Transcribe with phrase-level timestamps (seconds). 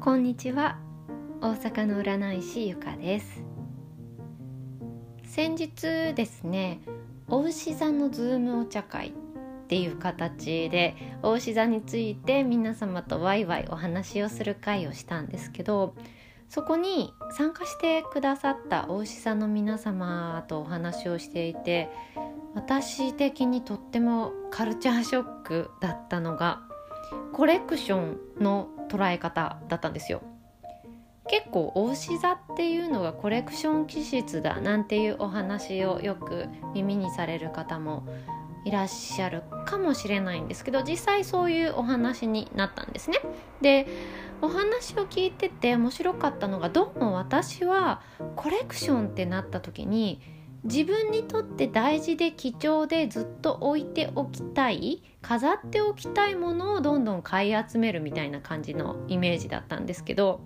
[0.00, 0.78] こんにちは。
[1.42, 3.44] 大阪の占い師ゆかです。
[5.24, 6.80] 先日ですね
[7.28, 9.12] お牛座のズームお茶会っ
[9.68, 15.94] ていう形でお牛座について皆様とワイワイお話をする会をしたんですけど
[16.48, 21.90] そこに参加してくださったお牛座の皆様とお話をしていて
[22.54, 26.69] 私的にとってもカルチャーショックだったのが
[27.32, 30.22] コレクションの捉え方だったんですよ
[31.28, 38.04] 結構お牛座っていうのがコレクション気質だなんていうお話をよく耳にされる方も
[38.64, 43.18] いらっしゃるかもしれないんですけど実際そういうお話になったんですね。
[43.60, 43.86] で
[44.42, 48.00] お話を聞いてて面白かったのがどうも私は
[48.36, 50.20] コレクションってなった時に
[50.64, 60.44] 自分にとって大事で貴重でずっと置いておきたい飾っておきたいものをどんどん買い集めるみたいな感じのイメージだったんですけど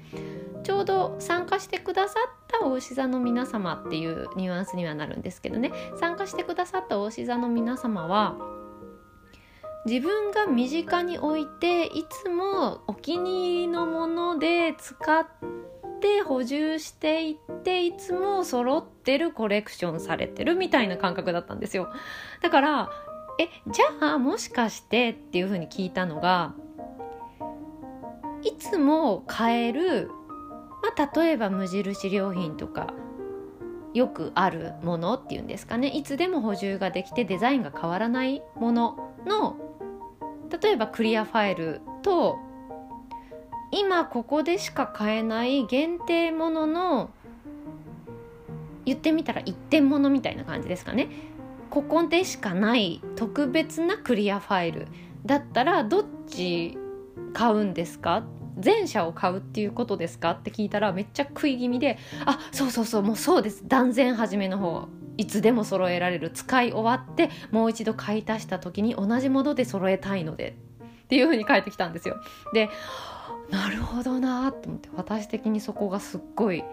[0.63, 5.73] ちょうど参加してくださったお牛座の皆様っていうニュアンスにはなるんですけどね。
[6.01, 8.37] 参加してくださったお牛座の皆様は
[9.85, 15.64] 自分が身近に置いていつもお気に入りのもので使って
[16.23, 21.93] 補充していっていつも揃ってるコレクションされてるみたいな感覚だったんですよ。
[22.43, 22.91] だから
[23.39, 26.55] えじゃあもしかしてっていうふうに聞いたのが
[28.43, 30.11] いつも買える、
[30.83, 32.95] まあ、例えば無印良品とか
[33.95, 35.89] よくあるものっていうんですかね。
[35.89, 39.57] いつでも補充ができてデザインが変わらないものの
[40.61, 42.39] 例えばクリアファイルと
[43.71, 47.11] 今ここでしか買えない限定ものの
[48.85, 51.09] 言ってみたら一点物みたいな感じですかね。
[51.71, 54.87] ここでしかない特別なクリアファイル
[55.27, 56.79] だったらどっち
[57.33, 58.23] 買うんですか？
[58.57, 60.33] 全社を買うっていうことですか？
[60.33, 63.67] って聞いたらめっちゃ食い気味で「あそうそうそうもうそうです。
[63.67, 64.87] 断然初めの方
[65.17, 66.31] いつでも揃えられる。
[66.31, 70.55] 使い終わってもう一度買い足した時に同じもので揃えたいので」
[71.05, 72.17] っていう風に返ってきたんですよ。
[72.53, 72.71] で
[73.51, 76.65] なるほどなと思って私的にそこがすっごい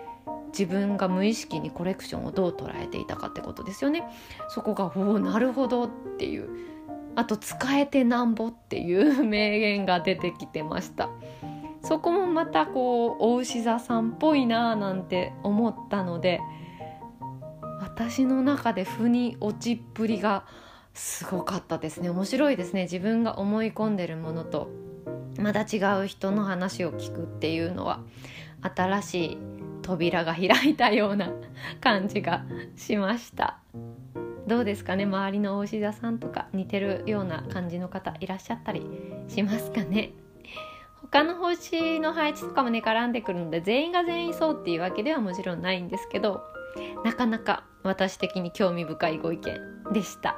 [0.48, 4.04] 自分が無意識にコレクションをどう捉えていたかってことですよね。
[4.50, 6.50] そこがおおなるほどっていう
[7.16, 11.10] あと使えてなんぼっていう 名言が出てきてました。
[11.84, 16.40] そこもまたこうお牛座さんっぽいなーなんて思ったので
[17.80, 20.46] 私の中で腑に落ちっぷりが
[20.94, 24.70] すごかったですね面白いですね自分が思い込んでるものと
[25.40, 28.02] また違う人の話を聞くっていうのは
[28.62, 29.38] 新しい
[29.82, 31.32] 扉が開いたような
[31.80, 33.60] 感じがしました。
[34.48, 38.86] どうですかね周りのお牛座さんとか似てるような感じの方いらっしゃったり
[39.28, 40.12] しますかね。
[41.02, 46.42] 他の星の配置とかもね絡んでくるので全員が全員そうっていうわけではもちろんないんですけど
[47.04, 50.38] なかなか私的に興味深いご意見でした。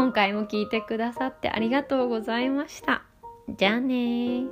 [0.00, 3.02] 今回も聞いてくださってありがとうございました。
[3.50, 4.46] じゃあね